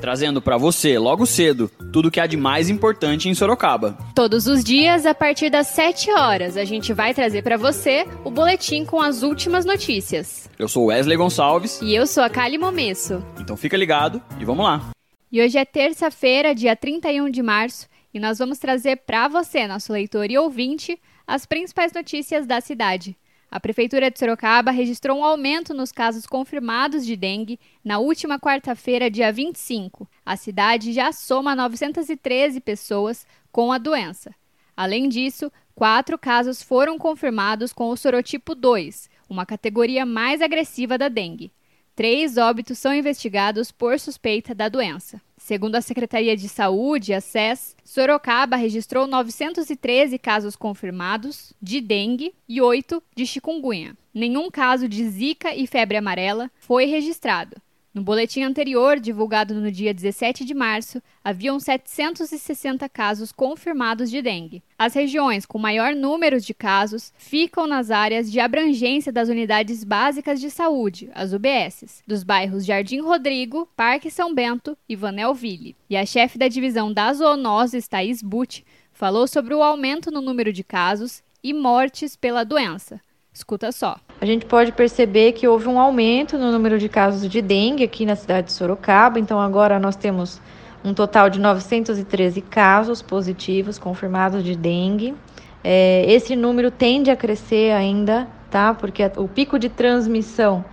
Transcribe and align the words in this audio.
trazendo 0.00 0.40
para 0.40 0.56
você, 0.56 0.98
logo 0.98 1.26
cedo, 1.26 1.70
tudo 1.92 2.10
que 2.10 2.20
há 2.20 2.26
de 2.26 2.36
mais 2.36 2.68
importante 2.68 3.28
em 3.28 3.34
Sorocaba. 3.34 3.96
Todos 4.14 4.46
os 4.46 4.62
dias, 4.62 5.06
a 5.06 5.14
partir 5.14 5.50
das 5.50 5.68
7 5.68 6.10
horas, 6.12 6.56
a 6.56 6.64
gente 6.64 6.92
vai 6.92 7.14
trazer 7.14 7.42
para 7.42 7.56
você 7.56 8.06
o 8.24 8.30
boletim 8.30 8.84
com 8.84 9.00
as 9.00 9.22
últimas 9.22 9.64
notícias. 9.64 10.48
Eu 10.58 10.68
sou 10.68 10.86
Wesley 10.86 11.16
Gonçalves. 11.16 11.80
E 11.82 11.94
eu 11.94 12.06
sou 12.06 12.22
a 12.22 12.30
Kali 12.30 12.58
Momesso. 12.58 13.24
Então 13.40 13.56
fica 13.56 13.76
ligado 13.76 14.22
e 14.40 14.44
vamos 14.44 14.64
lá. 14.64 14.90
E 15.30 15.42
hoje 15.42 15.58
é 15.58 15.64
terça-feira, 15.64 16.54
dia 16.54 16.76
31 16.76 17.28
de 17.30 17.42
março, 17.42 17.88
e 18.14 18.20
nós 18.20 18.38
vamos 18.38 18.58
trazer 18.58 18.96
para 19.06 19.28
você, 19.28 19.66
nosso 19.66 19.92
leitor 19.92 20.30
e 20.30 20.38
ouvinte, 20.38 20.98
as 21.26 21.44
principais 21.44 21.92
notícias 21.92 22.46
da 22.46 22.60
cidade. 22.60 23.16
A 23.50 23.60
Prefeitura 23.60 24.10
de 24.10 24.18
Sorocaba 24.18 24.70
registrou 24.70 25.18
um 25.18 25.24
aumento 25.24 25.72
nos 25.72 25.92
casos 25.92 26.26
confirmados 26.26 27.06
de 27.06 27.16
dengue 27.16 27.60
na 27.84 27.98
última 27.98 28.38
quarta-feira, 28.38 29.10
dia 29.10 29.32
25. 29.32 30.08
A 30.24 30.36
cidade 30.36 30.92
já 30.92 31.12
soma 31.12 31.54
913 31.54 32.60
pessoas 32.60 33.26
com 33.52 33.72
a 33.72 33.78
doença. 33.78 34.34
Além 34.76 35.08
disso, 35.08 35.50
quatro 35.74 36.18
casos 36.18 36.60
foram 36.60 36.98
confirmados 36.98 37.72
com 37.72 37.88
o 37.88 37.96
sorotipo 37.96 38.54
2, 38.54 39.08
uma 39.28 39.46
categoria 39.46 40.04
mais 40.04 40.42
agressiva 40.42 40.98
da 40.98 41.08
dengue. 41.08 41.52
Três 41.96 42.36
óbitos 42.36 42.78
são 42.78 42.94
investigados 42.94 43.72
por 43.72 43.98
suspeita 43.98 44.54
da 44.54 44.68
doença. 44.68 45.18
Segundo 45.38 45.76
a 45.76 45.80
Secretaria 45.80 46.36
de 46.36 46.46
Saúde, 46.46 47.14
a 47.14 47.22
SES, 47.22 47.74
Sorocaba 47.82 48.54
registrou 48.54 49.06
913 49.06 50.18
casos 50.18 50.56
confirmados 50.56 51.54
de 51.60 51.80
dengue 51.80 52.34
e 52.46 52.60
8 52.60 53.02
de 53.14 53.24
chikungunya. 53.24 53.96
Nenhum 54.12 54.50
caso 54.50 54.86
de 54.86 55.08
zika 55.08 55.54
e 55.54 55.66
febre 55.66 55.96
amarela 55.96 56.50
foi 56.58 56.84
registrado. 56.84 57.56
No 57.96 58.02
boletim 58.02 58.42
anterior, 58.42 59.00
divulgado 59.00 59.54
no 59.54 59.72
dia 59.72 59.94
17 59.94 60.44
de 60.44 60.52
março, 60.52 61.02
haviam 61.24 61.58
760 61.58 62.86
casos 62.90 63.32
confirmados 63.32 64.10
de 64.10 64.20
dengue. 64.20 64.62
As 64.78 64.92
regiões 64.92 65.46
com 65.46 65.58
maior 65.58 65.94
número 65.94 66.38
de 66.38 66.52
casos 66.52 67.10
ficam 67.16 67.66
nas 67.66 67.90
áreas 67.90 68.30
de 68.30 68.38
abrangência 68.38 69.10
das 69.10 69.30
unidades 69.30 69.82
básicas 69.82 70.42
de 70.42 70.50
saúde, 70.50 71.08
as 71.14 71.32
UBSs, 71.32 72.02
dos 72.06 72.22
bairros 72.22 72.66
Jardim 72.66 73.00
Rodrigo, 73.00 73.66
Parque 73.74 74.10
São 74.10 74.34
Bento 74.34 74.76
e 74.86 74.94
Vanelville. 74.94 75.74
E 75.88 75.96
a 75.96 76.04
chefe 76.04 76.36
da 76.36 76.48
divisão 76.48 76.92
da 76.92 77.14
zoonoses, 77.14 77.88
Thais 77.88 78.20
Butt, 78.20 78.62
falou 78.92 79.26
sobre 79.26 79.54
o 79.54 79.62
aumento 79.62 80.10
no 80.10 80.20
número 80.20 80.52
de 80.52 80.62
casos 80.62 81.22
e 81.42 81.54
mortes 81.54 82.14
pela 82.14 82.44
doença. 82.44 83.00
Escuta 83.36 83.70
só. 83.70 83.96
A 84.18 84.24
gente 84.24 84.46
pode 84.46 84.72
perceber 84.72 85.32
que 85.32 85.46
houve 85.46 85.68
um 85.68 85.78
aumento 85.78 86.38
no 86.38 86.50
número 86.50 86.78
de 86.78 86.88
casos 86.88 87.28
de 87.28 87.42
dengue 87.42 87.84
aqui 87.84 88.06
na 88.06 88.16
cidade 88.16 88.46
de 88.46 88.54
Sorocaba. 88.54 89.20
Então, 89.20 89.38
agora 89.38 89.78
nós 89.78 89.94
temos 89.94 90.40
um 90.82 90.94
total 90.94 91.28
de 91.28 91.38
913 91.38 92.40
casos 92.40 93.02
positivos 93.02 93.78
confirmados 93.78 94.42
de 94.42 94.56
dengue. 94.56 95.14
É, 95.62 96.06
esse 96.08 96.34
número 96.34 96.70
tende 96.70 97.10
a 97.10 97.16
crescer 97.16 97.72
ainda, 97.72 98.26
tá? 98.50 98.72
Porque 98.72 99.02
o 99.18 99.28
pico 99.28 99.58
de 99.58 99.68
transmissão 99.68 100.64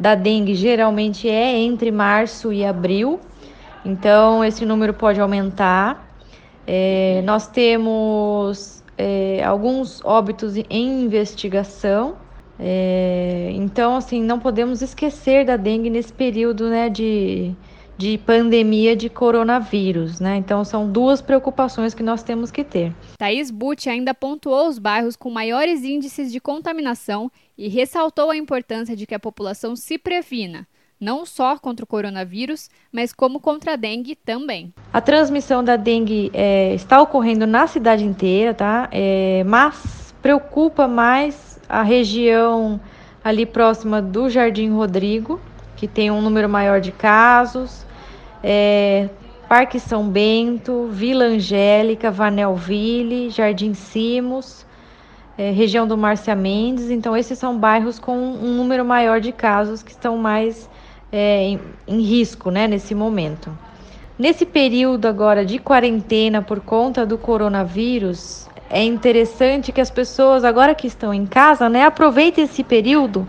da 0.00 0.14
dengue 0.14 0.54
geralmente 0.54 1.28
é 1.28 1.58
entre 1.58 1.90
março 1.90 2.50
e 2.50 2.64
abril. 2.64 3.20
Então, 3.84 4.42
esse 4.42 4.64
número 4.64 4.94
pode 4.94 5.20
aumentar. 5.20 6.08
É, 6.66 7.20
nós 7.26 7.46
temos 7.46 8.75
alguns 9.42 10.04
óbitos 10.04 10.56
em 10.56 11.02
investigação. 11.04 12.16
É, 12.58 13.50
então, 13.52 13.96
assim, 13.96 14.22
não 14.22 14.38
podemos 14.38 14.80
esquecer 14.82 15.44
da 15.44 15.56
dengue 15.56 15.90
nesse 15.90 16.12
período 16.12 16.70
né, 16.70 16.88
de, 16.88 17.54
de 17.98 18.18
pandemia 18.18 18.96
de 18.96 19.08
coronavírus, 19.08 20.20
né? 20.20 20.36
Então, 20.36 20.64
são 20.64 20.90
duas 20.90 21.20
preocupações 21.20 21.94
que 21.94 22.02
nós 22.02 22.22
temos 22.22 22.50
que 22.50 22.64
ter. 22.64 22.94
Thaís 23.18 23.50
Butti 23.50 23.90
ainda 23.90 24.14
pontuou 24.14 24.68
os 24.68 24.78
bairros 24.78 25.16
com 25.16 25.30
maiores 25.30 25.84
índices 25.84 26.32
de 26.32 26.40
contaminação 26.40 27.30
e 27.58 27.68
ressaltou 27.68 28.30
a 28.30 28.36
importância 28.36 28.96
de 28.96 29.06
que 29.06 29.14
a 29.14 29.20
população 29.20 29.76
se 29.76 29.98
previna, 29.98 30.66
não 31.00 31.26
só 31.26 31.58
contra 31.58 31.84
o 31.84 31.86
coronavírus, 31.86 32.68
mas 32.92 33.12
como 33.12 33.40
contra 33.40 33.74
a 33.74 33.76
dengue 33.76 34.16
também. 34.16 34.72
A 34.92 35.00
transmissão 35.00 35.62
da 35.62 35.76
dengue 35.76 36.30
é, 36.32 36.74
está 36.74 37.00
ocorrendo 37.00 37.46
na 37.46 37.66
cidade 37.66 38.04
inteira, 38.04 38.54
tá? 38.54 38.88
É, 38.90 39.44
mas 39.46 40.14
preocupa 40.22 40.88
mais 40.88 41.60
a 41.68 41.82
região 41.82 42.80
ali 43.22 43.44
próxima 43.44 44.00
do 44.00 44.30
Jardim 44.30 44.70
Rodrigo, 44.70 45.40
que 45.76 45.86
tem 45.86 46.10
um 46.10 46.22
número 46.22 46.48
maior 46.48 46.80
de 46.80 46.92
casos, 46.92 47.84
é, 48.42 49.08
Parque 49.48 49.78
São 49.78 50.08
Bento, 50.08 50.88
Vila 50.90 51.24
Angélica, 51.24 52.10
Vanelville, 52.10 53.30
Jardim 53.30 53.74
Simos, 53.74 54.66
é, 55.38 55.50
região 55.50 55.86
do 55.86 55.96
Márcia 55.96 56.34
Mendes. 56.34 56.90
Então, 56.90 57.16
esses 57.16 57.38
são 57.38 57.58
bairros 57.58 57.98
com 57.98 58.16
um 58.16 58.56
número 58.56 58.84
maior 58.84 59.20
de 59.20 59.32
casos 59.32 59.82
que 59.82 59.90
estão 59.90 60.16
mais 60.16 60.68
é, 61.16 61.42
em, 61.42 61.60
em 61.86 62.00
risco 62.02 62.50
né, 62.50 62.68
nesse 62.68 62.94
momento. 62.94 63.56
Nesse 64.18 64.44
período 64.44 65.06
agora 65.06 65.44
de 65.44 65.58
quarentena 65.58 66.42
por 66.42 66.60
conta 66.60 67.04
do 67.04 67.18
coronavírus, 67.18 68.48
é 68.68 68.82
interessante 68.82 69.72
que 69.72 69.80
as 69.80 69.90
pessoas, 69.90 70.44
agora 70.44 70.74
que 70.74 70.86
estão 70.86 71.12
em 71.12 71.26
casa, 71.26 71.68
né, 71.68 71.84
aproveitem 71.84 72.44
esse 72.44 72.62
período 72.62 73.26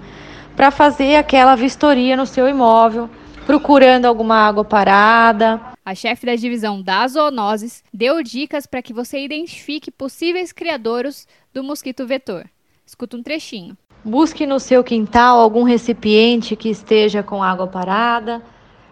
para 0.55 0.71
fazer 0.71 1.15
aquela 1.15 1.55
vistoria 1.55 2.17
no 2.17 2.25
seu 2.25 2.47
imóvel, 2.47 3.09
procurando 3.45 4.05
alguma 4.05 4.35
água 4.35 4.65
parada. 4.65 5.61
A 5.85 5.95
chefe 5.95 6.25
da 6.25 6.35
divisão 6.35 6.81
das 6.81 7.13
zoonoses 7.13 7.83
deu 7.93 8.21
dicas 8.23 8.65
para 8.65 8.81
que 8.81 8.93
você 8.93 9.19
identifique 9.19 9.91
possíveis 9.91 10.51
criadouros 10.51 11.27
do 11.53 11.63
mosquito 11.63 12.05
vetor. 12.05 12.45
Escuta 12.85 13.15
um 13.15 13.23
trechinho. 13.23 13.77
Busque 14.07 14.45
no 14.47 14.57
seu 14.57 14.85
quintal 14.85 15.38
algum 15.38 15.63
recipiente 15.63 16.56
que 16.56 16.69
esteja 16.69 17.22
com 17.22 17.44
água 17.44 17.68
parada, 17.68 18.41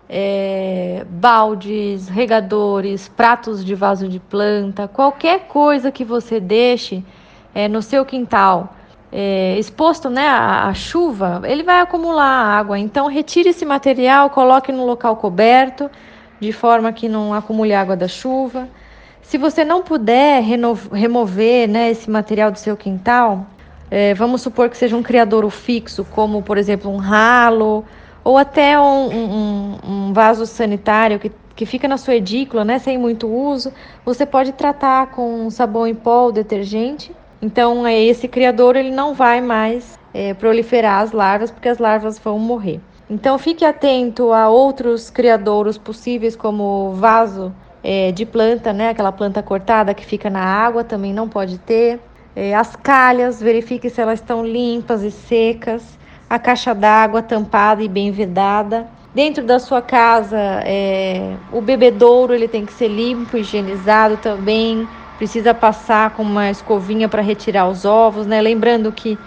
é, 0.10 1.06
baldes, 1.10 2.10
regadores, 2.10 3.08
pratos 3.08 3.64
de 3.64 3.74
vaso 3.76 4.10
de 4.10 4.20
planta, 4.20 4.90
qualquer 4.90 5.48
coisa 5.48 5.90
que 5.90 6.04
você 6.04 6.42
deixe 6.42 7.02
é, 7.54 7.70
no 7.70 7.82
seu 7.82 8.04
quintal. 8.04 8.76
É, 9.10 9.58
exposto 9.58 10.10
né, 10.10 10.28
à, 10.28 10.68
à 10.68 10.74
chuva, 10.74 11.42
ele 11.46 11.64
vai 11.64 11.80
acumular 11.80 12.26
água. 12.26 12.78
Então, 12.78 13.08
retire 13.08 13.52
esse 13.52 13.66
material, 13.66 14.30
coloque 14.30 14.70
no 14.70 14.86
local 14.86 15.16
coberto, 15.16 15.90
de 16.42 16.52
forma 16.52 16.92
que 16.92 17.08
não 17.08 17.34
acumule 17.34 17.74
água 17.74 17.96
da 17.96 18.10
chuva. 18.10 18.68
Se 19.22 19.38
você 19.38 19.64
não 19.64 19.82
puder 19.82 20.44
remover 20.92 21.70
né, 21.70 21.90
esse 21.90 22.10
material 22.12 22.52
do 22.52 22.60
seu 22.60 22.76
quintal, 22.76 23.48
é, 23.90 24.14
vamos 24.14 24.42
supor 24.42 24.70
que 24.70 24.78
seja 24.78 24.96
um 24.96 25.04
criadouro 25.04 25.50
fixo, 25.50 26.06
como 26.06 26.42
por 26.42 26.58
exemplo 26.58 26.92
um 26.92 26.98
ralo, 26.98 27.86
ou 28.24 28.38
até 28.38 28.80
um, 28.80 29.10
um, 29.12 29.78
um 29.84 30.14
vaso 30.14 30.46
sanitário 30.46 31.20
que, 31.20 31.32
que 31.56 31.66
fica 31.66 31.88
na 31.88 31.98
sua 31.98 32.16
edícula, 32.16 32.66
né, 32.66 32.80
sem 32.80 32.98
muito 32.98 33.28
uso, 33.28 33.72
você 34.04 34.26
pode 34.26 34.52
tratar 34.52 35.12
com 35.12 35.50
sabão 35.50 35.86
em 35.86 35.94
pó 35.94 36.24
ou 36.24 36.32
detergente. 36.32 37.16
Então, 37.42 37.86
é, 37.86 38.02
esse 38.02 38.28
criador 38.28 38.76
ele 38.76 38.90
não 38.90 39.14
vai 39.14 39.42
mais 39.42 40.00
é, 40.14 40.34
proliferar 40.34 41.02
as 41.02 41.12
larvas, 41.12 41.52
porque 41.52 41.70
as 41.70 41.78
larvas 41.78 42.18
vão 42.18 42.40
morrer. 42.40 42.82
Então, 43.08 43.38
fique 43.38 43.64
atento 43.64 44.34
a 44.34 44.50
outros 44.50 45.12
criadouros 45.12 45.78
possíveis, 45.78 46.36
como 46.36 46.94
vaso 46.94 47.54
é, 47.84 48.12
de 48.12 48.26
planta, 48.26 48.74
né, 48.74 48.90
aquela 48.90 49.12
planta 49.12 49.44
cortada 49.44 49.94
que 49.94 50.04
fica 50.04 50.28
na 50.28 50.44
água, 50.44 50.84
também 50.84 51.14
não 51.14 51.30
pode 51.30 51.60
ter. 51.60 52.00
É, 52.36 52.54
as 52.54 52.76
calhas, 52.76 53.42
verifique 53.42 53.90
se 53.90 54.02
elas 54.02 54.20
estão 54.20 54.46
limpas 54.46 55.04
e 55.04 55.12
secas. 55.12 55.98
A 56.30 56.40
caixa 56.40 56.74
d'água 56.74 57.22
tampada 57.22 57.84
e 57.84 57.88
bem 57.88 58.12
vedada. 58.12 58.88
Dentro 59.14 59.46
da 59.46 59.60
sua 59.60 59.82
casa, 59.82 60.38
é, 60.66 61.38
o 61.52 61.62
bebedouro 61.62 62.34
ele 62.34 62.48
tem 62.48 62.66
que 62.66 62.74
ser 62.74 62.90
limpo, 62.90 63.38
higienizado 63.38 64.18
também. 64.18 64.90
Precisa 65.18 65.54
passar 65.54 66.12
com 66.12 66.24
uma 66.24 66.50
escovinha 66.50 67.08
para 67.08 67.22
retirar 67.22 67.70
os 67.70 67.86
ovos, 67.86 68.26
né? 68.28 68.42
Lembrando 68.42 68.92
que 68.92 69.18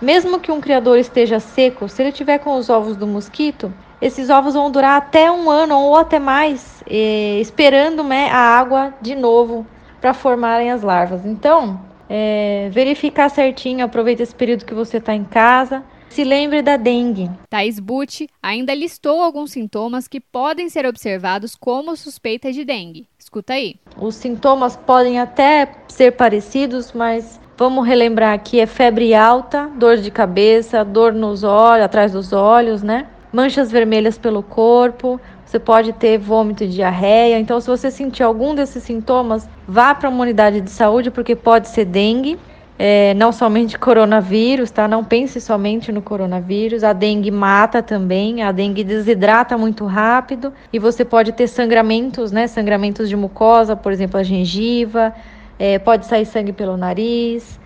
Mesmo 0.00 0.40
que 0.40 0.52
um 0.52 0.60
criador 0.60 0.98
esteja 0.98 1.40
seco, 1.40 1.88
se 1.88 2.02
ele 2.02 2.12
tiver 2.12 2.38
com 2.38 2.56
os 2.56 2.68
ovos 2.68 2.96
do 2.98 3.06
mosquito, 3.06 3.72
esses 4.00 4.28
ovos 4.28 4.52
vão 4.52 4.70
durar 4.70 4.98
até 4.98 5.30
um 5.32 5.48
ano 5.50 5.74
ou 5.78 5.96
até 5.96 6.18
mais, 6.18 6.82
eh, 6.86 7.40
esperando 7.40 8.04
né, 8.04 8.28
a 8.30 8.36
água 8.36 8.94
de 9.00 9.14
novo 9.14 9.66
para 9.98 10.12
formarem 10.12 10.70
as 10.70 10.82
larvas. 10.82 11.24
Então, 11.24 11.80
é, 12.08 12.68
verificar 12.72 13.28
certinho, 13.28 13.84
aproveita 13.84 14.22
esse 14.22 14.34
período 14.34 14.64
que 14.64 14.74
você 14.74 14.98
está 14.98 15.14
em 15.14 15.24
casa. 15.24 15.84
Se 16.08 16.24
lembre 16.24 16.62
da 16.62 16.76
dengue. 16.76 17.30
Thais 17.50 17.78
Butti 17.78 18.28
ainda 18.42 18.72
listou 18.72 19.20
alguns 19.20 19.50
sintomas 19.50 20.08
que 20.08 20.18
podem 20.18 20.68
ser 20.68 20.86
observados 20.86 21.54
como 21.54 21.94
suspeita 21.96 22.50
de 22.50 22.64
dengue. 22.64 23.06
Escuta 23.18 23.52
aí. 23.52 23.76
Os 23.98 24.14
sintomas 24.14 24.76
podem 24.76 25.20
até 25.20 25.70
ser 25.88 26.12
parecidos, 26.12 26.92
mas 26.92 27.38
vamos 27.58 27.86
relembrar 27.86 28.32
aqui: 28.32 28.60
é 28.60 28.66
febre 28.66 29.14
alta, 29.14 29.66
dor 29.76 29.98
de 29.98 30.10
cabeça, 30.10 30.84
dor 30.84 31.12
nos 31.12 31.44
olhos, 31.44 31.84
atrás 31.84 32.12
dos 32.12 32.32
olhos, 32.32 32.82
né? 32.82 33.08
Manchas 33.30 33.70
vermelhas 33.70 34.16
pelo 34.16 34.42
corpo, 34.42 35.20
você 35.46 35.60
pode 35.60 35.92
ter 35.92 36.18
vômito 36.18 36.66
diarreia. 36.66 37.38
Então, 37.38 37.60
se 37.60 37.68
você 37.68 37.88
sentir 37.88 38.24
algum 38.24 38.52
desses 38.52 38.82
sintomas, 38.82 39.48
vá 39.66 39.94
para 39.94 40.08
uma 40.08 40.22
unidade 40.22 40.60
de 40.60 40.70
saúde, 40.70 41.08
porque 41.08 41.36
pode 41.36 41.68
ser 41.68 41.84
dengue. 41.84 42.36
É, 42.76 43.14
não 43.14 43.30
somente 43.32 43.78
coronavírus, 43.80 44.72
tá? 44.72 44.88
Não 44.88 45.04
pense 45.04 45.40
somente 45.40 45.92
no 45.92 46.02
coronavírus. 46.02 46.82
A 46.82 46.92
dengue 46.92 47.30
mata 47.30 47.80
também, 47.80 48.42
a 48.42 48.50
dengue 48.50 48.82
desidrata 48.82 49.56
muito 49.56 49.86
rápido 49.86 50.52
e 50.72 50.80
você 50.80 51.04
pode 51.04 51.30
ter 51.32 51.46
sangramentos, 51.46 52.32
né? 52.32 52.48
Sangramentos 52.48 53.08
de 53.08 53.16
mucosa, 53.16 53.76
por 53.76 53.92
exemplo, 53.92 54.18
a 54.18 54.24
gengiva, 54.24 55.14
é, 55.60 55.78
pode 55.78 56.06
sair 56.06 56.26
sangue 56.26 56.52
pelo 56.52 56.76
nariz, 56.76 57.58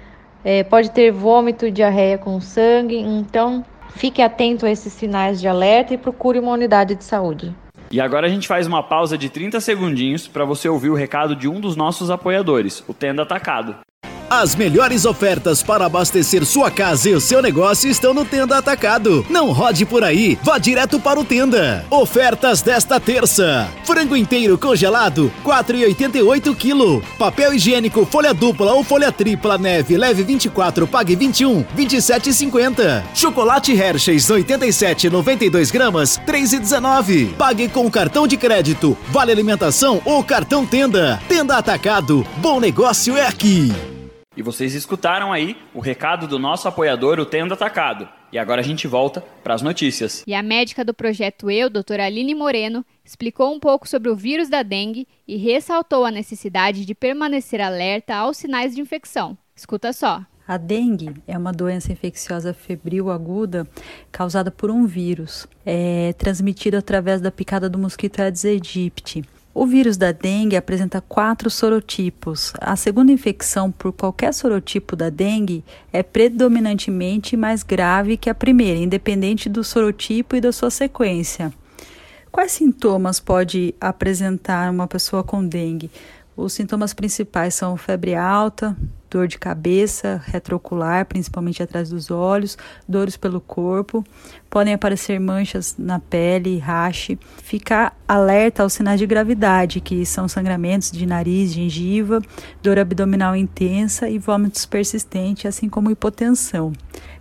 é, 0.45 0.63
pode 0.63 0.91
ter 0.91 1.11
vômito 1.11 1.71
diarreia 1.71 2.19
com 2.19 2.39
sangue. 2.43 2.99
Então, 2.99 3.65
fique 3.89 4.21
atento 4.21 4.67
a 4.67 4.71
esses 4.71 4.93
sinais 4.93 5.41
de 5.41 5.49
alerta 5.49 5.95
e 5.95 5.99
procure 5.99 6.39
uma 6.39 6.53
unidade 6.53 6.95
de 6.95 7.05
saúde. 7.05 7.55
E 7.93 8.01
agora 8.01 8.29
a 8.29 8.31
gente 8.31 8.47
faz 8.47 8.69
uma 8.69 8.85
pausa 8.85 9.19
de 9.19 9.29
30 9.29 9.61
segundinhos 9.61 10.29
para 10.29 10.45
você 10.45 10.69
ouvir 10.69 10.91
o 10.91 10.95
recado 10.95 11.35
de 11.35 11.49
um 11.49 11.61
dos 11.61 11.75
nossos 11.75 12.09
apoiadores, 12.09 12.85
o 12.87 12.95
Tenda 12.95 13.23
Atacado. 13.23 13.79
As 14.31 14.55
melhores 14.55 15.05
ofertas 15.05 15.61
para 15.61 15.87
abastecer 15.87 16.47
sua 16.47 16.71
casa 16.71 17.11
e 17.11 17.15
o 17.15 17.21
seu 17.21 17.43
negócio 17.43 17.91
estão 17.91 18.15
no 18.15 18.25
Tenda 18.25 18.57
Atacado. 18.59 19.27
Não 19.29 19.51
rode 19.51 19.85
por 19.85 20.05
aí, 20.05 20.39
vá 20.41 20.57
direto 20.57 21.01
para 21.01 21.19
o 21.19 21.25
Tenda. 21.25 21.85
Ofertas 21.91 22.63
desta 22.63 23.01
terça: 23.01 23.69
frango 23.85 24.17
inteiro 24.17 24.57
congelado, 24.57 25.33
4,88 25.45 26.55
kg. 26.55 27.05
Papel 27.19 27.55
higiênico 27.55 28.07
folha 28.07 28.33
dupla 28.33 28.73
ou 28.73 28.85
folha 28.85 29.11
tripla 29.11 29.59
neve, 29.59 29.97
leve 29.97 30.23
24, 30.23 30.87
pague 30.87 31.17
21, 31.17 31.65
27,50. 31.77 33.03
Chocolate 33.13 33.73
Hershey's 33.73 34.31
87, 34.31 35.11
92 35.11 35.73
gramas, 35.73 36.21
3,19. 36.25 37.35
Pague 37.35 37.69
com 37.69 37.91
cartão 37.91 38.29
de 38.29 38.37
crédito, 38.37 38.97
vale 39.09 39.33
alimentação 39.33 40.01
ou 40.05 40.23
cartão 40.23 40.65
Tenda. 40.65 41.21
Tenda 41.29 41.57
Atacado, 41.57 42.25
bom 42.37 42.61
negócio 42.61 43.17
é 43.17 43.27
aqui. 43.27 43.73
E 44.41 44.43
vocês 44.43 44.75
escutaram 44.75 45.35
aí 45.35 45.55
o 45.75 45.81
recado 45.81 46.27
do 46.27 46.39
nosso 46.39 46.67
apoiador, 46.67 47.21
o 47.21 47.27
Tenda 47.27 47.53
Atacado. 47.53 48.09
E 48.33 48.39
agora 48.39 48.63
a 48.63 48.65
gente 48.65 48.89
volta 48.89 49.23
para 49.45 49.53
as 49.53 49.61
notícias. 49.61 50.25
E 50.27 50.33
a 50.33 50.43
médica 50.43 50.83
do 50.83 50.95
projeto 50.95 51.51
Eu, 51.51 51.69
doutora 51.69 52.07
Aline 52.07 52.35
Moreno, 52.35 52.83
explicou 53.05 53.55
um 53.55 53.61
pouco 53.61 53.87
sobre 53.87 54.09
o 54.09 54.17
vírus 54.17 54.49
da 54.49 54.63
dengue 54.63 55.07
e 55.29 55.37
ressaltou 55.37 56.07
a 56.07 56.11
necessidade 56.11 56.87
de 56.87 56.95
permanecer 56.95 57.61
alerta 57.61 58.15
aos 58.15 58.39
sinais 58.39 58.75
de 58.75 58.81
infecção. 58.81 59.37
Escuta 59.55 59.93
só. 59.93 60.25
A 60.49 60.57
dengue 60.57 61.13
é 61.29 61.37
uma 61.37 61.53
doença 61.53 61.93
infecciosa 61.93 62.55
febril 62.55 63.11
aguda 63.11 63.69
causada 64.11 64.51
por 64.51 64.71
um 64.71 64.87
vírus. 64.87 65.47
É 65.67 66.15
transmitida 66.15 66.79
através 66.79 67.21
da 67.21 67.31
picada 67.31 67.69
do 67.69 67.79
mosquito 67.79 68.21
Aedes 68.21 68.47
aegypti. 68.47 69.23
O 69.53 69.67
vírus 69.67 69.97
da 69.97 70.13
dengue 70.13 70.57
apresenta 70.57 71.01
quatro 71.01 71.51
sorotipos. 71.51 72.53
A 72.61 72.77
segunda 72.77 73.11
infecção 73.11 73.71
por 73.71 73.93
qualquer 73.93 74.33
sorotipo 74.33 74.95
da 74.95 75.11
dengue 75.11 75.65
é 75.93 76.05
predominantemente 76.05 77.37
mais 77.37 77.65
grave 77.65 78.17
que 78.17 78.31
a 78.31 78.35
primeira, 78.35 78.79
independente 78.79 79.49
do 79.49 79.65
sorotipo 79.65 80.37
e 80.37 80.41
da 80.41 80.53
sua 80.53 80.71
sequência. 80.71 81.53
Quais 82.31 82.53
sintomas 82.53 83.19
pode 83.19 83.75
apresentar 83.81 84.71
uma 84.71 84.87
pessoa 84.87 85.25
com 85.25 85.45
dengue? 85.45 85.91
Os 86.37 86.53
sintomas 86.53 86.95
principais 86.95 87.55
são 87.55 87.77
febre 87.77 88.15
alta, 88.15 88.77
dor 89.11 89.27
de 89.27 89.39
cabeça 89.39 90.23
retroocular, 90.25 91.05
principalmente 91.05 91.63
atrás 91.63 91.91
dos 91.91 92.11
olhos, 92.11 92.57
dores 92.89 93.17
pelo 93.17 93.41
corpo, 93.41 94.05
podem 94.49 94.73
aparecer 94.73 95.19
manchas 95.19 95.75
na 95.77 95.99
pele, 95.99 96.59
rache, 96.59 97.19
ficar 97.43 97.97
alerta 98.07 98.63
aos 98.63 98.73
sinais 98.73 99.01
de 99.01 99.07
gravidade, 99.07 99.81
que 99.81 100.07
são 100.07 100.29
sangramentos 100.29 100.93
de 100.93 101.05
nariz, 101.05 101.53
gengiva, 101.53 102.23
dor 102.63 102.79
abdominal 102.79 103.35
intensa 103.35 104.09
e 104.09 104.19
vômitos 104.19 104.65
persistentes, 104.65 105.47
assim 105.47 105.69
como 105.69 105.91
hipotensão. 105.91 106.73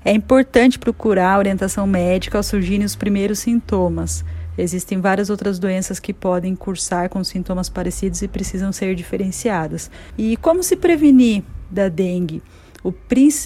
É 0.05 0.13
importante 0.13 0.79
procurar 0.79 1.39
orientação 1.39 1.85
médica 1.87 2.37
ao 2.37 2.43
surgirem 2.43 2.85
os 2.85 2.95
primeiros 2.95 3.39
sintomas. 3.39 4.23
Existem 4.57 4.99
várias 4.99 5.29
outras 5.29 5.57
doenças 5.57 5.99
que 5.99 6.13
podem 6.13 6.55
cursar 6.55 7.09
com 7.09 7.23
sintomas 7.23 7.69
parecidos 7.69 8.21
e 8.21 8.27
precisam 8.27 8.71
ser 8.71 8.93
diferenciadas. 8.93 9.89
E 10.17 10.35
como 10.37 10.61
se 10.61 10.75
prevenir 10.75 11.43
da 11.69 11.89
dengue? 11.89 12.41
O, 12.83 12.93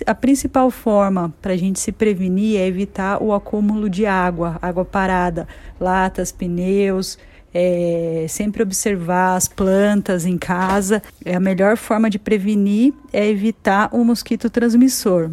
a 0.05 0.13
principal 0.13 0.69
forma 0.69 1.33
para 1.41 1.53
a 1.53 1.57
gente 1.57 1.79
se 1.79 1.91
prevenir 1.91 2.59
é 2.59 2.67
evitar 2.67 3.21
o 3.21 3.33
acúmulo 3.33 3.89
de 3.89 4.05
água, 4.05 4.59
água 4.61 4.85
parada, 4.85 5.47
latas, 5.79 6.31
pneus, 6.31 7.17
é, 7.53 8.25
sempre 8.29 8.61
observar 8.63 9.35
as 9.35 9.47
plantas 9.47 10.25
em 10.25 10.37
casa. 10.37 11.01
É 11.25 11.35
a 11.35 11.39
melhor 11.39 11.77
forma 11.77 12.09
de 12.09 12.19
prevenir 12.19 12.93
é 13.11 13.27
evitar 13.27 13.89
o 13.93 14.03
mosquito 14.03 14.49
transmissor. 14.49 15.31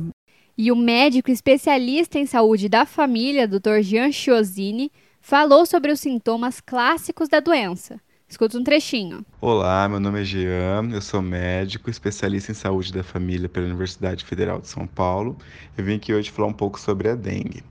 E 0.57 0.71
o 0.71 0.77
médico 0.77 1.31
especialista 1.31 2.19
em 2.19 2.27
saúde 2.27 2.69
da 2.69 2.85
família, 2.85 3.49
Dr. 3.49 3.81
Jean 3.81 4.13
Chiosini, 4.13 4.93
falou 5.21 5.65
sobre 5.65 5.91
os 5.93 6.01
sintomas 6.01 6.61
clássicos 6.61 7.29
da 7.29 7.41
doença. 7.41 7.99
Escuta 8.31 8.57
um 8.57 8.63
trechinho. 8.63 9.27
Olá, 9.41 9.89
meu 9.89 9.99
nome 9.99 10.21
é 10.21 10.25
Jean, 10.25 10.89
eu 10.93 11.03
sou 11.03 11.21
médico, 11.21 11.91
especialista 11.91 12.53
em 12.53 12.55
saúde 12.55 12.93
da 12.93 13.03
família 13.03 13.49
pela 13.49 13.67
Universidade 13.67 14.25
Federal 14.25 14.61
de 14.61 14.69
São 14.69 14.87
Paulo. 14.87 15.37
Eu 15.77 15.85
vim 15.85 15.97
aqui 15.97 16.15
hoje 16.15 16.31
falar 16.31 16.47
um 16.47 16.53
pouco 16.53 16.79
sobre 16.79 17.09
a 17.09 17.17
dengue. 17.17 17.65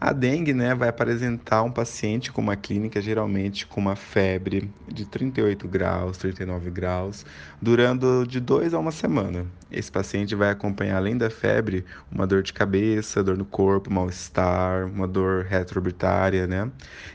A 0.00 0.12
dengue 0.12 0.52
né, 0.52 0.74
vai 0.74 0.88
apresentar 0.88 1.62
um 1.62 1.70
paciente 1.70 2.30
com 2.30 2.42
uma 2.42 2.56
clínica, 2.56 3.00
geralmente 3.00 3.66
com 3.66 3.80
uma 3.80 3.96
febre 3.96 4.70
de 4.86 5.06
38 5.06 5.66
graus, 5.66 6.18
39 6.18 6.70
graus, 6.70 7.24
durando 7.60 8.26
de 8.26 8.38
dois 8.38 8.74
a 8.74 8.78
uma 8.78 8.92
semana. 8.92 9.46
Esse 9.70 9.90
paciente 9.90 10.34
vai 10.34 10.50
acompanhar, 10.50 10.98
além 10.98 11.16
da 11.16 11.30
febre, 11.30 11.84
uma 12.12 12.26
dor 12.26 12.42
de 12.42 12.52
cabeça, 12.52 13.24
dor 13.24 13.38
no 13.38 13.44
corpo, 13.44 13.90
mal-estar, 13.90 14.86
uma 14.86 15.08
dor 15.08 15.44
retroorbitária, 15.44 16.46
né? 16.46 16.70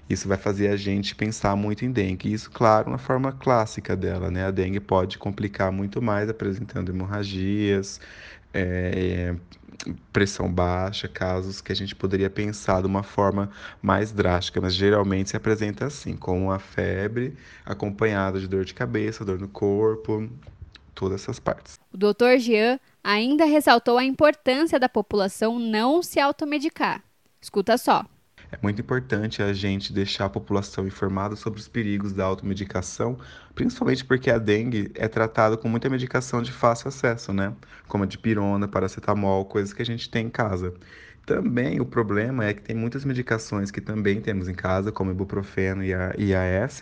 Isso 0.10 0.28
vai 0.28 0.38
fazer 0.38 0.70
a 0.70 0.76
gente 0.76 1.16
pensar 1.16 1.56
muito 1.56 1.86
em 1.86 1.92
dengue. 1.92 2.34
Isso, 2.34 2.50
claro, 2.50 2.89
na 2.90 2.98
forma 2.98 3.32
clássica 3.32 3.96
dela, 3.96 4.30
né? 4.30 4.46
A 4.46 4.52
dengue 4.52 4.80
pode 4.80 5.18
complicar 5.18 5.72
muito 5.72 6.02
mais, 6.02 6.30
apresentando 6.30 6.90
hemorragias, 6.90 8.00
é, 8.54 9.36
pressão 10.12 10.52
baixa, 10.52 11.08
casos 11.08 11.62
que 11.62 11.72
a 11.72 11.76
gente 11.76 11.96
poderia 11.96 12.30
pensar 12.30 12.82
de 12.82 12.88
uma 12.88 13.04
forma 13.04 13.50
mais 13.82 14.12
drástica, 14.12 14.60
mas 14.60 14.74
geralmente 14.74 15.30
se 15.30 15.38
apresenta 15.38 15.86
assim, 15.86 16.16
com 16.16 16.46
uma 16.46 16.60
febre 16.60 17.36
acompanhada 17.66 18.40
de 18.40 18.48
dor 18.48 18.66
de 18.66 18.74
cabeça, 18.74 19.24
dor 19.24 19.40
no 19.40 19.48
corpo, 19.48 20.30
todas 20.94 21.22
essas 21.22 21.40
partes. 21.40 21.80
O 21.94 21.98
Dr. 21.98 22.38
Jean 22.40 22.80
ainda 23.04 23.46
ressaltou 23.46 23.98
a 23.98 24.04
importância 24.04 24.80
da 24.80 24.90
população 24.90 25.58
não 25.58 26.04
se 26.04 26.20
automedicar. 26.20 27.04
Escuta 27.42 27.78
só. 27.78 28.06
É 28.52 28.58
muito 28.64 28.82
importante 28.82 29.44
a 29.44 29.54
gente 29.54 29.94
deixar 29.94 30.26
a 30.26 30.30
população 30.30 30.88
informada 30.88 31.36
sobre 31.36 31.60
os 31.60 31.68
perigos 31.68 32.14
da 32.14 32.26
automedicação, 32.26 33.18
principalmente 33.54 34.04
porque 34.04 34.30
a 34.32 34.40
dengue 34.40 34.92
é 34.96 35.08
tratada 35.08 35.56
com 35.56 35.70
muita 35.70 35.88
medicação 35.90 36.42
de 36.42 36.52
fácil 36.52 36.88
acesso, 36.88 37.32
né? 37.32 37.56
Como 37.88 38.04
a 38.04 38.08
dipirona, 38.08 38.68
paracetamol, 38.68 39.46
coisas 39.46 39.72
que 39.72 39.82
a 39.84 39.86
gente 39.86 40.10
tem 40.10 40.26
em 40.28 40.30
casa. 40.32 40.74
Também 41.30 41.80
o 41.80 41.86
problema 41.86 42.44
é 42.46 42.56
que 42.56 42.62
tem 42.64 42.76
muitas 42.76 43.06
medicações 43.06 43.70
que 43.70 43.80
também 43.80 44.20
temos 44.20 44.48
em 44.48 44.54
casa, 44.56 44.92
como 44.92 45.12
ibuprofeno 45.12 45.84
e 45.84 45.94
a 45.94 46.12
IAS, 46.18 46.82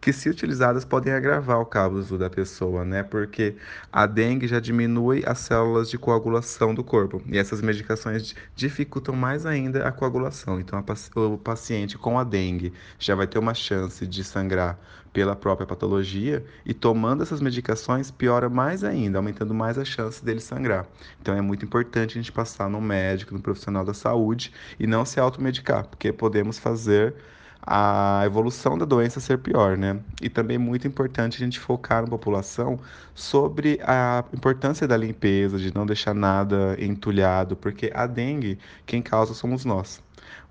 que, 0.00 0.12
se 0.12 0.28
utilizadas, 0.30 0.84
podem 0.84 1.12
agravar 1.12 1.58
o 1.58 1.66
caso 1.66 2.16
da 2.16 2.30
pessoa, 2.30 2.84
né? 2.84 3.02
Porque 3.02 3.56
a 3.90 4.06
dengue 4.06 4.46
já 4.46 4.60
diminui 4.60 5.24
as 5.26 5.40
células 5.40 5.90
de 5.90 5.98
coagulação 5.98 6.72
do 6.72 6.84
corpo 6.84 7.20
e 7.26 7.36
essas 7.36 7.60
medicações 7.60 8.32
dificultam 8.54 9.16
mais 9.16 9.44
ainda 9.44 9.84
a 9.84 9.90
coagulação. 9.90 10.60
Então, 10.60 10.78
a, 10.78 11.20
o 11.20 11.36
paciente 11.36 11.98
com 11.98 12.16
a 12.16 12.22
dengue 12.22 12.72
já 12.96 13.16
vai 13.16 13.26
ter 13.26 13.40
uma 13.40 13.54
chance 13.54 14.06
de 14.06 14.22
sangrar 14.22 14.78
pela 15.12 15.34
própria 15.34 15.66
patologia 15.66 16.44
e 16.64 16.72
tomando 16.72 17.22
essas 17.22 17.40
medicações 17.40 18.10
piora 18.10 18.48
mais 18.48 18.84
ainda, 18.84 19.18
aumentando 19.18 19.54
mais 19.54 19.78
a 19.78 19.84
chance 19.84 20.24
dele 20.24 20.40
sangrar. 20.40 20.86
Então 21.20 21.34
é 21.34 21.40
muito 21.40 21.64
importante 21.64 22.18
a 22.18 22.20
gente 22.20 22.32
passar 22.32 22.68
no 22.68 22.80
médico, 22.80 23.34
no 23.34 23.40
profissional 23.40 23.84
da 23.84 23.94
saúde 23.94 24.52
e 24.78 24.86
não 24.86 25.04
se 25.04 25.18
automedicar, 25.18 25.86
porque 25.86 26.12
podemos 26.12 26.58
fazer 26.58 27.14
a 27.62 28.22
evolução 28.24 28.78
da 28.78 28.84
doença 28.84 29.20
ser 29.20 29.38
pior, 29.38 29.76
né? 29.76 30.00
E 30.20 30.30
também 30.30 30.54
é 30.56 30.58
muito 30.58 30.86
importante 30.86 31.36
a 31.36 31.44
gente 31.44 31.60
focar 31.60 32.02
na 32.02 32.08
população 32.08 32.80
sobre 33.14 33.78
a 33.82 34.24
importância 34.32 34.88
da 34.88 34.96
limpeza, 34.96 35.58
de 35.58 35.74
não 35.74 35.84
deixar 35.84 36.14
nada 36.14 36.76
entulhado, 36.78 37.56
porque 37.56 37.90
a 37.94 38.06
dengue, 38.06 38.58
quem 38.86 39.02
causa 39.02 39.34
somos 39.34 39.64
nós. 39.64 40.02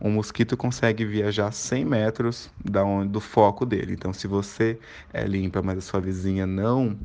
Um 0.01 0.11
mosquito 0.11 0.55
consegue 0.55 1.03
viajar 1.03 1.51
100 1.51 1.85
metros 1.85 2.49
da 2.63 2.83
onde, 2.85 3.09
do 3.09 3.19
foco 3.19 3.65
dele. 3.65 3.93
Então, 3.93 4.13
se 4.13 4.27
você 4.27 4.79
é 5.13 5.25
limpa, 5.25 5.61
mas 5.61 5.77
a 5.77 5.81
sua 5.81 5.99
vizinha 5.99 6.47
não, 6.47 6.97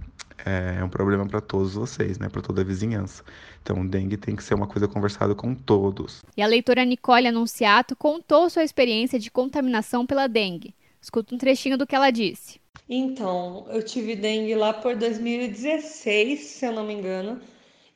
é, 0.44 0.76
é 0.78 0.84
um 0.84 0.88
problema 0.88 1.26
para 1.26 1.40
todos 1.40 1.74
vocês, 1.74 2.18
né? 2.18 2.28
Para 2.28 2.40
toda 2.40 2.60
a 2.60 2.64
vizinhança. 2.64 3.24
Então, 3.62 3.84
dengue 3.84 4.16
tem 4.16 4.36
que 4.36 4.44
ser 4.44 4.54
uma 4.54 4.66
coisa 4.66 4.86
conversada 4.86 5.34
com 5.34 5.54
todos. 5.54 6.22
E 6.36 6.42
a 6.42 6.46
leitora 6.46 6.84
Nicole 6.84 7.26
Anunciato 7.26 7.96
contou 7.96 8.48
sua 8.48 8.62
experiência 8.62 9.18
de 9.18 9.30
contaminação 9.30 10.06
pela 10.06 10.28
dengue. 10.28 10.74
Escuta 11.02 11.34
um 11.34 11.38
trechinho 11.38 11.76
do 11.76 11.86
que 11.86 11.96
ela 11.96 12.10
disse. 12.10 12.60
Então, 12.88 13.66
eu 13.70 13.82
tive 13.82 14.14
dengue 14.14 14.54
lá 14.54 14.72
por 14.72 14.94
2016, 14.94 16.40
se 16.40 16.66
eu 16.66 16.72
não 16.72 16.84
me 16.84 16.94
engano. 16.94 17.40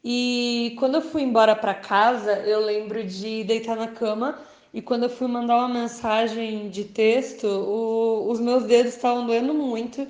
E 0.02 0.74
quando 0.78 0.96
eu 0.96 1.02
fui 1.02 1.22
embora 1.22 1.54
para 1.54 1.74
casa, 1.74 2.32
eu 2.40 2.64
lembro 2.64 3.04
de 3.04 3.44
deitar 3.44 3.76
na 3.76 3.88
cama 3.88 4.40
e 4.72 4.82
quando 4.82 5.04
eu 5.04 5.10
fui 5.10 5.26
mandar 5.26 5.56
uma 5.56 5.68
mensagem 5.68 6.68
de 6.68 6.84
texto, 6.84 7.46
o, 7.46 8.30
os 8.30 8.38
meus 8.40 8.64
dedos 8.64 8.94
estavam 8.94 9.26
doendo 9.26 9.54
muito. 9.54 10.06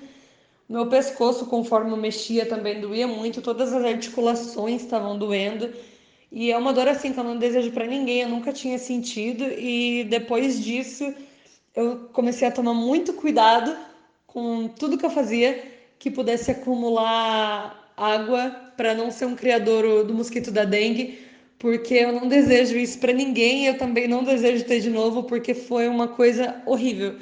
Meu 0.69 0.87
pescoço, 0.87 1.47
conforme 1.47 1.93
eu 1.93 1.97
mexia, 1.97 2.45
também 2.45 2.81
doía 2.81 3.07
muito. 3.07 3.41
Todas 3.41 3.73
as 3.73 3.85
articulações 3.85 4.83
estavam 4.83 5.17
doendo. 5.17 5.73
E 6.31 6.51
é 6.51 6.59
uma 6.59 6.73
dor 6.73 6.89
assim 6.89 7.13
que 7.13 7.21
eu 7.21 7.25
não 7.25 7.39
desejo 7.39 7.71
para 7.71 7.87
ninguém, 7.87 8.23
eu 8.23 8.29
nunca 8.29 8.53
tinha 8.53 8.79
sentido. 8.79 9.45
E 9.45 10.05
depois 10.05 10.63
disso, 10.63 11.15
eu 11.75 12.09
comecei 12.13 12.47
a 12.49 12.51
tomar 12.53 12.75
muito 12.75 13.13
cuidado 13.15 13.77
com 14.27 14.69
tudo 14.69 14.99
que 14.99 15.07
eu 15.07 15.11
fazia 15.11 15.65
que 15.99 16.11
pudesse 16.11 16.51
acumular 16.51 17.93
água 17.97 18.51
para 18.77 18.95
não 18.95 19.11
ser 19.11 19.27
um 19.27 19.35
criador 19.35 20.05
do 20.05 20.15
mosquito 20.15 20.51
da 20.51 20.65
dengue 20.65 21.28
porque 21.59 21.95
eu 21.95 22.13
não 22.13 22.29
desejo 22.29 22.77
isso 22.77 22.99
para 22.99 23.13
ninguém, 23.13 23.67
eu 23.67 23.77
também 23.77 24.07
não 24.07 24.23
desejo 24.23 24.65
ter 24.65 24.81
de 24.81 24.91
novo, 24.91 25.25
porque 25.25 25.55
foi 25.55 25.89
uma 25.89 26.09
coisa 26.09 26.63
horrível. 26.65 27.17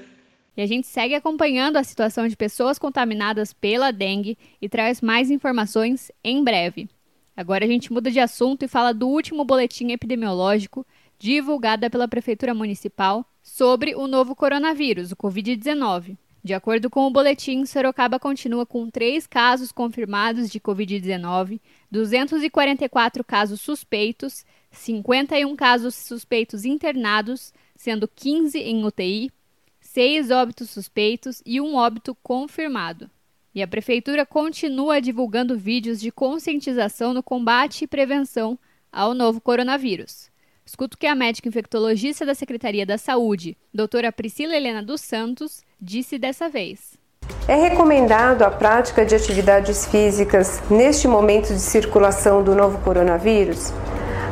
E 0.56 0.62
a 0.62 0.66
gente 0.66 0.86
segue 0.86 1.14
acompanhando 1.14 1.76
a 1.76 1.84
situação 1.84 2.26
de 2.26 2.36
pessoas 2.36 2.78
contaminadas 2.78 3.52
pela 3.52 3.90
dengue 3.90 4.38
e 4.60 4.68
traz 4.68 5.00
mais 5.00 5.30
informações 5.30 6.10
em 6.24 6.42
breve. 6.42 6.88
Agora 7.36 7.64
a 7.64 7.68
gente 7.68 7.92
muda 7.92 8.10
de 8.10 8.18
assunto 8.18 8.64
e 8.64 8.68
fala 8.68 8.94
do 8.94 9.06
último 9.06 9.44
boletim 9.44 9.92
epidemiológico 9.92 10.86
divulgado 11.18 11.90
pela 11.90 12.08
Prefeitura 12.08 12.54
Municipal 12.54 13.24
sobre 13.42 13.94
o 13.94 14.06
novo 14.06 14.34
coronavírus, 14.34 15.12
o 15.12 15.16
Covid-19. 15.16 16.16
De 16.46 16.54
acordo 16.54 16.88
com 16.88 17.04
o 17.04 17.10
boletim, 17.10 17.66
Sorocaba 17.66 18.20
continua 18.20 18.64
com 18.64 18.88
três 18.88 19.26
casos 19.26 19.72
confirmados 19.72 20.48
de 20.48 20.60
Covid-19, 20.60 21.60
244 21.90 23.24
casos 23.24 23.60
suspeitos, 23.60 24.44
51 24.70 25.56
casos 25.56 25.96
suspeitos 25.96 26.64
internados, 26.64 27.52
sendo 27.74 28.06
15 28.06 28.60
em 28.60 28.84
UTI, 28.84 29.32
6 29.80 30.30
óbitos 30.30 30.70
suspeitos 30.70 31.42
e 31.44 31.60
um 31.60 31.74
óbito 31.74 32.16
confirmado. 32.22 33.10
E 33.52 33.60
a 33.60 33.66
Prefeitura 33.66 34.24
continua 34.24 35.00
divulgando 35.00 35.58
vídeos 35.58 35.98
de 35.98 36.12
conscientização 36.12 37.12
no 37.12 37.24
combate 37.24 37.82
e 37.82 37.88
prevenção 37.88 38.56
ao 38.92 39.14
novo 39.14 39.40
coronavírus. 39.40 40.30
Escuto 40.64 40.96
que 40.96 41.08
a 41.08 41.14
médica 41.16 41.48
infectologista 41.48 42.24
da 42.24 42.36
Secretaria 42.36 42.86
da 42.86 42.96
Saúde, 42.96 43.56
doutora 43.74 44.12
Priscila 44.12 44.54
Helena 44.54 44.80
dos 44.80 45.00
Santos, 45.00 45.65
disse 45.80 46.18
dessa 46.18 46.48
vez. 46.48 46.98
É 47.48 47.54
recomendado 47.54 48.42
a 48.42 48.50
prática 48.50 49.04
de 49.04 49.14
atividades 49.14 49.86
físicas 49.86 50.62
neste 50.70 51.06
momento 51.06 51.48
de 51.48 51.60
circulação 51.60 52.42
do 52.42 52.54
novo 52.54 52.78
coronavírus? 52.82 53.72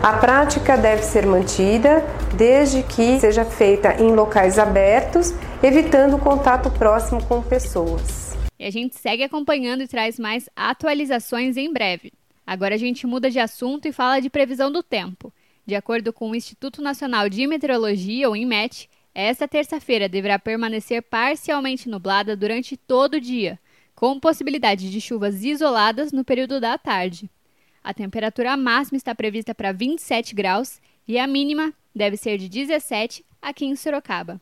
A 0.03 0.19
prática 0.19 0.77
deve 0.77 1.03
ser 1.03 1.25
mantida 1.25 2.05
desde 2.37 2.83
que 2.83 3.19
seja 3.21 3.45
feita 3.45 3.95
em 4.03 4.15
locais 4.15 4.59
abertos, 4.59 5.33
evitando 5.63 6.17
o 6.17 6.19
contato 6.19 6.71
próximo 6.71 7.25
com 7.25 7.41
pessoas. 7.41 8.37
E 8.59 8.65
a 8.67 8.71
gente 8.71 8.97
segue 8.97 9.23
acompanhando 9.23 9.83
e 9.83 9.89
traz 9.89 10.19
mais 10.19 10.49
atualizações 10.55 11.57
em 11.57 11.73
breve. 11.73 12.13
Agora 12.47 12.75
a 12.75 12.79
gente 12.79 13.07
muda 13.07 13.31
de 13.31 13.39
assunto 13.39 13.89
e 13.89 13.93
fala 13.93 14.21
de 14.21 14.29
previsão 14.29 14.71
do 14.71 14.83
tempo. 14.83 15.33
De 15.65 15.75
acordo 15.75 16.13
com 16.13 16.31
o 16.31 16.35
Instituto 16.35 16.83
Nacional 16.83 17.29
de 17.29 17.47
Meteorologia, 17.47 18.29
o 18.29 18.37
INMET, 18.37 18.91
esta 19.15 19.47
terça-feira 19.47 20.09
deverá 20.09 20.39
permanecer 20.39 21.01
parcialmente 21.03 21.89
nublada 21.89 22.37
durante 22.37 22.77
todo 22.77 23.15
o 23.15 23.21
dia, 23.21 23.59
com 23.95 24.19
possibilidade 24.19 24.91
de 24.91 25.01
chuvas 25.01 25.45
isoladas 25.45 26.11
no 26.11 26.25
período 26.25 26.61
da 26.61 26.77
tarde. 26.77 27.31
A 27.83 27.95
temperatura 27.95 28.57
máxima 28.57 28.97
está 28.97 29.15
prevista 29.15 29.55
para 29.55 29.73
27 29.73 30.35
graus 30.35 30.81
e 31.07 31.19
a 31.19 31.27
mínima 31.27 31.73
deve 31.95 32.17
ser 32.17 32.39
de 32.39 32.49
17 32.49 33.25
aqui 33.41 33.67
em 33.67 33.77
Sorocaba. 33.77 34.41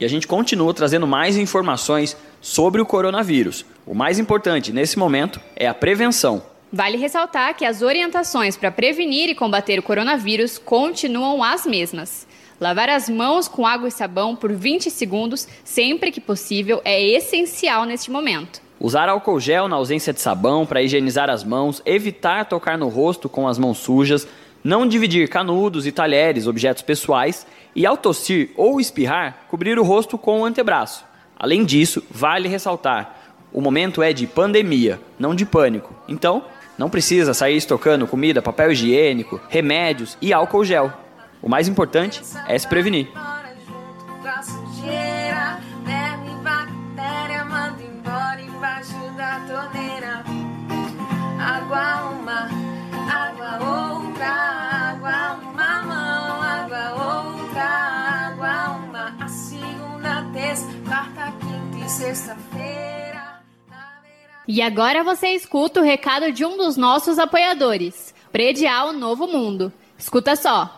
E 0.00 0.04
a 0.04 0.08
gente 0.08 0.26
continua 0.26 0.74
trazendo 0.74 1.06
mais 1.06 1.36
informações 1.36 2.16
sobre 2.40 2.80
o 2.80 2.86
coronavírus. 2.86 3.64
O 3.86 3.94
mais 3.94 4.18
importante 4.18 4.72
nesse 4.72 4.98
momento 4.98 5.40
é 5.54 5.66
a 5.66 5.74
prevenção. 5.74 6.42
Vale 6.72 6.98
ressaltar 6.98 7.56
que 7.56 7.64
as 7.64 7.82
orientações 7.82 8.56
para 8.56 8.70
prevenir 8.70 9.28
e 9.28 9.34
combater 9.34 9.78
o 9.78 9.82
coronavírus 9.82 10.58
continuam 10.58 11.42
as 11.42 11.64
mesmas. 11.64 12.27
Lavar 12.60 12.88
as 12.88 13.08
mãos 13.08 13.46
com 13.46 13.64
água 13.64 13.86
e 13.86 13.92
sabão 13.92 14.34
por 14.34 14.52
20 14.52 14.90
segundos, 14.90 15.46
sempre 15.62 16.10
que 16.10 16.20
possível, 16.20 16.80
é 16.84 17.00
essencial 17.00 17.84
neste 17.84 18.10
momento. 18.10 18.60
Usar 18.80 19.08
álcool 19.08 19.38
gel 19.38 19.68
na 19.68 19.76
ausência 19.76 20.12
de 20.12 20.20
sabão 20.20 20.66
para 20.66 20.82
higienizar 20.82 21.30
as 21.30 21.44
mãos, 21.44 21.80
evitar 21.86 22.46
tocar 22.46 22.76
no 22.76 22.88
rosto 22.88 23.28
com 23.28 23.46
as 23.46 23.58
mãos 23.58 23.78
sujas, 23.78 24.26
não 24.62 24.88
dividir 24.88 25.28
canudos 25.28 25.86
e 25.86 25.92
talheres, 25.92 26.48
objetos 26.48 26.82
pessoais, 26.82 27.46
e 27.76 27.86
ao 27.86 27.96
tossir 27.96 28.50
ou 28.56 28.80
espirrar, 28.80 29.46
cobrir 29.48 29.78
o 29.78 29.84
rosto 29.84 30.18
com 30.18 30.40
o 30.40 30.44
antebraço. 30.44 31.04
Além 31.38 31.64
disso, 31.64 32.02
vale 32.10 32.48
ressaltar: 32.48 33.32
o 33.52 33.60
momento 33.60 34.02
é 34.02 34.12
de 34.12 34.26
pandemia, 34.26 35.00
não 35.16 35.32
de 35.32 35.46
pânico. 35.46 35.94
Então, 36.08 36.42
não 36.76 36.90
precisa 36.90 37.32
sair 37.32 37.56
estocando 37.56 38.06
comida, 38.06 38.42
papel 38.42 38.72
higiênico, 38.72 39.40
remédios 39.48 40.18
e 40.20 40.32
álcool 40.32 40.64
gel. 40.64 40.92
O 41.42 41.48
mais 41.48 41.68
importante 41.68 42.22
é 42.46 42.58
se 42.58 42.66
prevenir. 42.66 43.08
E. 44.84 45.28
E 64.50 64.62
agora 64.62 65.04
você 65.04 65.28
escuta 65.28 65.80
o 65.80 65.84
recado 65.84 66.32
de 66.32 66.44
um 66.44 66.56
dos 66.56 66.76
nossos 66.76 67.18
apoiadores, 67.18 68.14
Predial 68.32 68.92
Novo 68.92 69.26
Mundo. 69.26 69.72
Escuta 69.98 70.34
só. 70.36 70.77